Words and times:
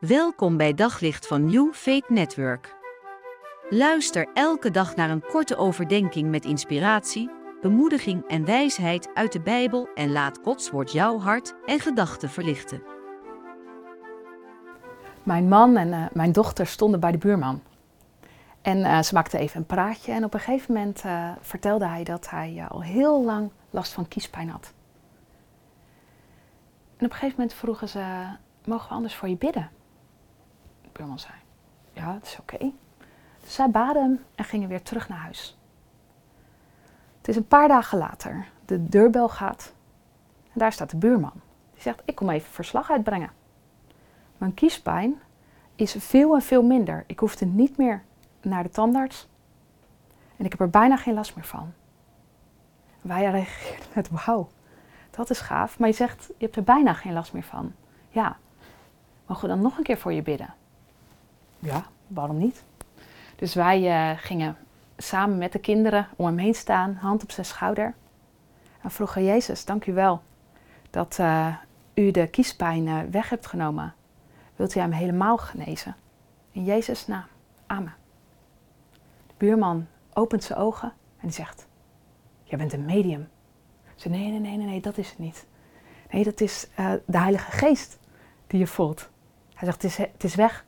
Welkom 0.00 0.56
bij 0.56 0.74
Daglicht 0.74 1.26
van 1.26 1.44
New 1.44 1.72
Faith 1.72 2.08
Network. 2.08 2.76
Luister 3.70 4.28
elke 4.34 4.70
dag 4.70 4.96
naar 4.96 5.10
een 5.10 5.26
korte 5.26 5.56
overdenking 5.56 6.30
met 6.30 6.44
inspiratie, 6.44 7.30
bemoediging 7.60 8.28
en 8.28 8.44
wijsheid 8.44 9.10
uit 9.14 9.32
de 9.32 9.40
Bijbel 9.40 9.88
en 9.94 10.12
laat 10.12 10.38
Gods 10.42 10.70
woord 10.70 10.92
jouw 10.92 11.18
hart 11.18 11.54
en 11.66 11.80
gedachten 11.80 12.30
verlichten. 12.30 12.82
Mijn 15.22 15.48
man 15.48 15.76
en 15.76 15.88
uh, 15.88 16.06
mijn 16.12 16.32
dochter 16.32 16.66
stonden 16.66 17.00
bij 17.00 17.12
de 17.12 17.18
buurman. 17.18 17.62
En 18.62 18.78
uh, 18.78 19.02
ze 19.02 19.14
maakten 19.14 19.38
even 19.38 19.60
een 19.60 19.66
praatje 19.66 20.12
en 20.12 20.24
op 20.24 20.34
een 20.34 20.40
gegeven 20.40 20.74
moment 20.74 21.04
uh, 21.04 21.30
vertelde 21.40 21.86
hij 21.86 22.04
dat 22.04 22.30
hij 22.30 22.66
al 22.68 22.82
heel 22.82 23.24
lang 23.24 23.50
last 23.70 23.92
van 23.92 24.08
kiespijn 24.08 24.48
had. 24.48 24.72
En 26.96 27.06
op 27.06 27.12
een 27.12 27.18
gegeven 27.18 27.34
moment 27.36 27.54
vroegen 27.54 27.88
ze, 27.88 28.24
mogen 28.64 28.88
we 28.88 28.94
anders 28.94 29.14
voor 29.14 29.28
je 29.28 29.36
bidden? 29.36 29.78
Ja, 31.92 32.12
dat 32.12 32.22
is 32.22 32.38
oké. 32.40 32.72
Zij 33.44 33.70
baden 33.70 34.02
hem 34.02 34.24
en 34.34 34.44
gingen 34.44 34.68
weer 34.68 34.82
terug 34.82 35.08
naar 35.08 35.18
huis. 35.18 35.58
Het 37.18 37.28
is 37.28 37.36
een 37.36 37.48
paar 37.48 37.68
dagen 37.68 37.98
later. 37.98 38.48
De 38.64 38.88
deurbel 38.88 39.28
gaat. 39.28 39.74
En 40.44 40.58
daar 40.58 40.72
staat 40.72 40.90
de 40.90 40.96
buurman. 40.96 41.40
Die 41.72 41.82
zegt, 41.82 42.02
ik 42.04 42.14
kom 42.14 42.30
even 42.30 42.52
verslag 42.52 42.90
uitbrengen. 42.90 43.30
Mijn 44.38 44.54
kiespijn 44.54 45.20
is 45.74 45.94
veel 45.98 46.34
en 46.34 46.42
veel 46.42 46.62
minder. 46.62 47.04
Ik 47.06 47.18
hoefde 47.18 47.46
niet 47.46 47.76
meer 47.76 48.02
naar 48.42 48.62
de 48.62 48.70
tandarts. 48.70 49.28
En 50.36 50.44
ik 50.44 50.50
heb 50.50 50.60
er 50.60 50.70
bijna 50.70 50.96
geen 50.96 51.14
last 51.14 51.36
meer 51.36 51.44
van. 51.44 51.72
Wij 53.00 53.30
reageerden 53.30 53.88
met 53.94 54.10
wauw, 54.10 54.48
dat 55.10 55.30
is 55.30 55.40
gaaf. 55.40 55.78
Maar 55.78 55.88
je 55.88 55.94
zegt, 55.94 56.26
je 56.26 56.44
hebt 56.44 56.56
er 56.56 56.62
bijna 56.62 56.92
geen 56.92 57.12
last 57.12 57.32
meer 57.32 57.42
van. 57.42 57.72
Ja, 58.08 58.36
mogen 59.26 59.48
we 59.48 59.54
dan 59.54 59.62
nog 59.62 59.76
een 59.76 59.82
keer 59.82 59.98
voor 59.98 60.12
je 60.12 60.22
bidden? 60.22 60.54
Ja, 61.60 61.86
waarom 62.06 62.38
niet? 62.38 62.62
Dus 63.36 63.54
wij 63.54 63.82
uh, 63.82 64.18
gingen 64.18 64.56
samen 64.96 65.38
met 65.38 65.52
de 65.52 65.58
kinderen 65.58 66.08
om 66.16 66.26
hem 66.26 66.38
heen 66.38 66.54
staan, 66.54 66.94
hand 66.94 67.22
op 67.22 67.30
zijn 67.30 67.46
schouder. 67.46 67.94
En 68.80 68.90
vroegen, 68.90 69.24
Jezus, 69.24 69.64
dank 69.64 69.86
u 69.86 69.92
wel 69.92 70.22
dat 70.90 71.18
uh, 71.20 71.56
u 71.94 72.10
de 72.10 72.26
kiespijn 72.26 72.86
uh, 72.86 72.98
weg 73.10 73.28
hebt 73.28 73.46
genomen. 73.46 73.94
Wilt 74.56 74.74
u 74.74 74.80
hem 74.80 74.92
helemaal 74.92 75.38
genezen? 75.38 75.96
In 76.52 76.64
Jezus' 76.64 77.06
naam. 77.06 77.26
Amen. 77.66 77.94
De 79.26 79.34
buurman 79.36 79.86
opent 80.12 80.44
zijn 80.44 80.58
ogen 80.58 80.92
en 81.20 81.32
zegt, 81.32 81.66
jij 82.42 82.58
bent 82.58 82.72
een 82.72 82.84
medium. 82.84 83.28
Ze 83.94 84.08
nee, 84.08 84.30
nee, 84.30 84.40
nee, 84.40 84.56
nee, 84.56 84.66
nee, 84.66 84.80
dat 84.80 84.98
is 84.98 85.08
het 85.08 85.18
niet. 85.18 85.46
Nee, 86.10 86.24
dat 86.24 86.40
is 86.40 86.68
de 87.04 87.18
Heilige 87.18 87.50
Geest 87.50 87.98
die 88.46 88.58
je 88.58 88.66
voelt. 88.66 89.08
Hij 89.54 89.68
zegt, 89.68 89.82
het 89.82 89.90
is, 89.90 89.96
het 89.96 90.24
is 90.24 90.34
weg. 90.34 90.64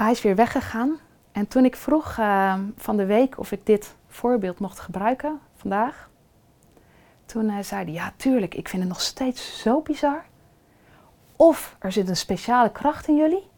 Hij 0.00 0.10
is 0.10 0.22
weer 0.22 0.34
weggegaan. 0.34 0.98
En 1.32 1.48
toen 1.48 1.64
ik 1.64 1.76
vroeg 1.76 2.16
uh, 2.18 2.54
van 2.76 2.96
de 2.96 3.04
week 3.04 3.38
of 3.38 3.52
ik 3.52 3.66
dit 3.66 3.96
voorbeeld 4.08 4.58
mocht 4.58 4.78
gebruiken 4.78 5.40
vandaag, 5.56 6.10
toen 7.26 7.44
uh, 7.44 7.58
zei 7.62 7.84
hij, 7.84 7.92
ja 7.92 8.12
tuurlijk, 8.16 8.54
ik 8.54 8.68
vind 8.68 8.82
het 8.82 8.92
nog 8.92 9.00
steeds 9.00 9.60
zo 9.62 9.80
bizar. 9.80 10.24
Of 11.36 11.76
er 11.78 11.92
zit 11.92 12.08
een 12.08 12.16
speciale 12.16 12.72
kracht 12.72 13.08
in 13.08 13.16
jullie, 13.16 13.48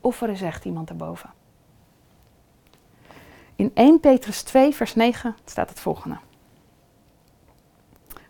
of 0.00 0.20
er 0.20 0.28
is 0.28 0.42
echt 0.42 0.64
iemand 0.64 0.88
erboven. 0.88 1.30
In 3.56 3.70
1 3.74 4.00
Petrus 4.00 4.42
2, 4.42 4.74
vers 4.74 4.94
9 4.94 5.36
staat 5.44 5.68
het 5.68 5.80
volgende. 5.80 6.18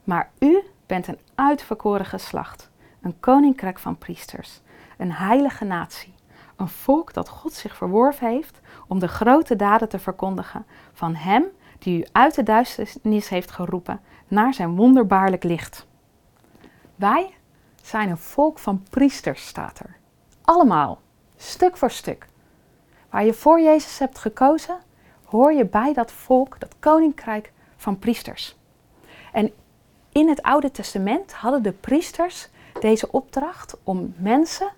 Maar 0.04 0.30
u 0.38 0.62
bent 0.86 1.06
een 1.06 1.18
uitverkoren 1.34 2.06
geslacht, 2.06 2.70
een 3.00 3.20
koninkrijk 3.20 3.78
van 3.78 3.98
priesters, 3.98 4.60
een 4.98 5.12
heilige 5.12 5.64
natie, 5.64 6.13
een 6.56 6.68
volk 6.68 7.12
dat 7.12 7.28
God 7.28 7.52
zich 7.52 7.76
verworven 7.76 8.28
heeft 8.28 8.60
om 8.88 8.98
de 8.98 9.08
grote 9.08 9.56
daden 9.56 9.88
te 9.88 9.98
verkondigen 9.98 10.66
van 10.92 11.14
Hem 11.14 11.44
die 11.78 11.98
u 11.98 12.06
uit 12.12 12.34
de 12.34 12.42
duisternis 12.42 13.28
heeft 13.28 13.50
geroepen 13.50 14.00
naar 14.28 14.54
zijn 14.54 14.76
wonderbaarlijk 14.76 15.42
licht. 15.42 15.86
Wij 16.94 17.34
zijn 17.82 18.10
een 18.10 18.18
volk 18.18 18.58
van 18.58 18.84
priesters, 18.90 19.46
staat 19.46 19.78
er. 19.78 19.96
Allemaal, 20.42 21.00
stuk 21.36 21.76
voor 21.76 21.90
stuk. 21.90 22.26
Waar 23.10 23.24
je 23.24 23.34
voor 23.34 23.60
Jezus 23.60 23.98
hebt 23.98 24.18
gekozen, 24.18 24.78
hoor 25.24 25.52
je 25.52 25.66
bij 25.66 25.92
dat 25.92 26.12
volk, 26.12 26.60
dat 26.60 26.74
koninkrijk 26.78 27.52
van 27.76 27.98
priesters. 27.98 28.56
En 29.32 29.52
in 30.12 30.28
het 30.28 30.42
Oude 30.42 30.70
Testament 30.70 31.32
hadden 31.32 31.62
de 31.62 31.72
priesters 31.72 32.48
deze 32.80 33.10
opdracht 33.10 33.76
om 33.82 34.14
mensen 34.16 34.68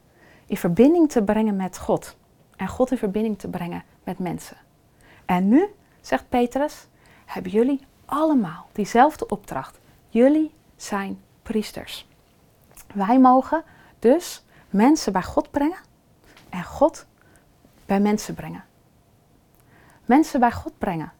in 0.46 0.56
verbinding 0.56 1.10
te 1.10 1.22
brengen 1.22 1.56
met 1.56 1.78
God. 1.78 2.16
En 2.56 2.68
God 2.68 2.90
in 2.90 2.98
verbinding 2.98 3.38
te 3.38 3.48
brengen 3.48 3.82
met 4.04 4.18
mensen. 4.18 4.56
En 5.24 5.48
nu, 5.48 5.66
zegt 6.00 6.28
Petrus, 6.28 6.86
hebben 7.24 7.52
jullie 7.52 7.80
allemaal 8.04 8.68
diezelfde 8.72 9.26
opdracht. 9.26 9.78
Jullie 10.08 10.54
zijn 10.76 11.20
priesters. 11.42 12.08
Wij 12.94 13.18
mogen 13.18 13.62
dus 13.98 14.44
mensen 14.70 15.12
bij 15.12 15.22
God 15.22 15.50
brengen 15.50 15.78
en 16.48 16.64
God 16.64 17.06
bij 17.86 18.00
mensen 18.00 18.34
brengen. 18.34 18.64
Mensen 20.04 20.40
bij 20.40 20.52
God 20.52 20.78
brengen. 20.78 21.12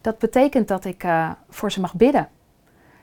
Dat 0.00 0.18
betekent 0.18 0.68
dat 0.68 0.84
ik 0.84 1.04
uh, 1.04 1.30
voor 1.48 1.72
ze 1.72 1.80
mag 1.80 1.94
bidden. 1.94 2.28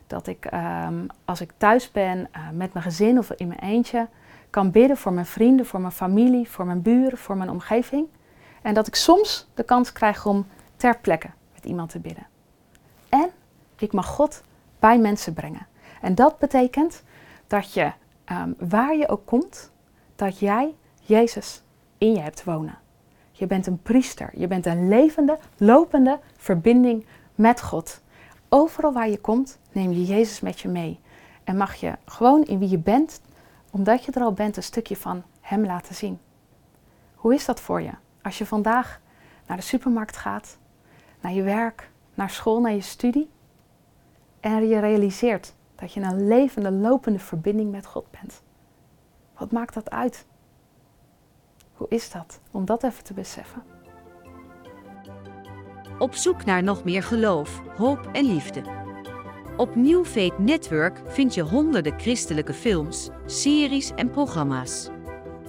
Dat 0.07 0.27
ik 0.27 0.49
um, 0.53 1.07
als 1.25 1.41
ik 1.41 1.51
thuis 1.57 1.91
ben 1.91 2.17
uh, 2.17 2.49
met 2.53 2.73
mijn 2.73 2.85
gezin 2.85 3.17
of 3.17 3.31
in 3.31 3.47
mijn 3.47 3.59
eentje 3.59 4.07
kan 4.49 4.71
bidden 4.71 4.97
voor 4.97 5.13
mijn 5.13 5.25
vrienden, 5.25 5.65
voor 5.65 5.79
mijn 5.81 5.91
familie, 5.91 6.49
voor 6.49 6.65
mijn 6.65 6.81
buren, 6.81 7.17
voor 7.17 7.37
mijn 7.37 7.49
omgeving. 7.49 8.07
En 8.61 8.73
dat 8.73 8.87
ik 8.87 8.95
soms 8.95 9.47
de 9.53 9.63
kans 9.63 9.91
krijg 9.91 10.25
om 10.25 10.47
ter 10.75 10.99
plekke 10.99 11.29
met 11.53 11.65
iemand 11.65 11.89
te 11.89 11.99
bidden. 11.99 12.27
En 13.09 13.29
ik 13.77 13.93
mag 13.93 14.07
God 14.07 14.43
bij 14.79 14.99
mensen 14.99 15.33
brengen. 15.33 15.67
En 16.01 16.15
dat 16.15 16.37
betekent 16.37 17.03
dat 17.47 17.73
je, 17.73 17.91
um, 18.31 18.55
waar 18.69 18.95
je 18.95 19.07
ook 19.07 19.25
komt, 19.25 19.71
dat 20.15 20.39
jij 20.39 20.75
Jezus 21.01 21.61
in 21.97 22.11
je 22.11 22.19
hebt 22.19 22.43
wonen. 22.43 22.77
Je 23.31 23.47
bent 23.47 23.67
een 23.67 23.81
priester. 23.81 24.29
Je 24.33 24.47
bent 24.47 24.65
een 24.65 24.87
levende, 24.87 25.37
lopende 25.57 26.19
verbinding 26.37 27.05
met 27.35 27.61
God. 27.61 28.01
Overal 28.49 28.93
waar 28.93 29.09
je 29.09 29.17
komt, 29.17 29.59
neem 29.71 29.91
je 29.91 30.05
Jezus 30.05 30.39
met 30.39 30.59
je 30.59 30.67
mee. 30.67 30.99
En 31.43 31.57
mag 31.57 31.75
je 31.75 31.93
gewoon 32.05 32.43
in 32.43 32.59
wie 32.59 32.69
je 32.69 32.77
bent, 32.77 33.21
omdat 33.71 34.05
je 34.05 34.11
er 34.11 34.21
al 34.21 34.33
bent, 34.33 34.57
een 34.57 34.63
stukje 34.63 34.95
van 34.95 35.23
Hem 35.41 35.65
laten 35.65 35.95
zien. 35.95 36.19
Hoe 37.15 37.33
is 37.33 37.45
dat 37.45 37.59
voor 37.59 37.81
je? 37.81 37.91
Als 38.21 38.37
je 38.37 38.45
vandaag 38.45 39.01
naar 39.47 39.57
de 39.57 39.63
supermarkt 39.63 40.17
gaat, 40.17 40.57
naar 41.21 41.31
je 41.31 41.43
werk, 41.43 41.89
naar 42.13 42.29
school, 42.29 42.61
naar 42.61 42.71
je 42.71 42.81
studie. 42.81 43.29
En 44.39 44.67
je 44.67 44.79
realiseert 44.79 45.53
dat 45.75 45.93
je 45.93 46.01
een 46.01 46.27
levende, 46.27 46.71
lopende 46.71 47.19
verbinding 47.19 47.71
met 47.71 47.85
God 47.85 48.05
bent. 48.11 48.41
Wat 49.37 49.51
maakt 49.51 49.73
dat 49.73 49.89
uit? 49.89 50.25
Hoe 51.73 51.87
is 51.89 52.11
dat 52.11 52.39
om 52.51 52.65
dat 52.65 52.83
even 52.83 53.03
te 53.03 53.13
beseffen? 53.13 53.63
Op 55.99 56.15
zoek 56.15 56.45
naar 56.45 56.63
nog 56.63 56.83
meer 56.83 57.03
geloof, 57.03 57.61
hoop 57.77 58.09
en 58.11 58.25
liefde. 58.25 58.78
Op 59.59 59.75
New 59.75 60.05
Faith 60.05 60.37
Network 60.37 61.01
vind 61.05 61.33
je 61.33 61.41
honderden 61.41 61.99
christelijke 61.99 62.53
films, 62.53 63.09
series 63.25 63.91
en 63.95 64.09
programma's. 64.09 64.89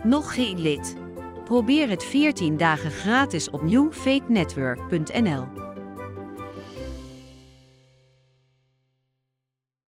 Nog 0.03 0.35
geen 0.35 0.61
lid? 0.61 0.97
Probeer 1.45 1.89
het 1.89 2.05
14 2.05 2.57
dagen 2.57 2.91
gratis 2.91 3.51
op 3.51 3.63
newfaithnetwork.nl. 3.63 5.70